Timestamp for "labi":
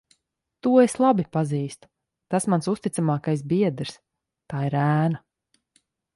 1.03-1.25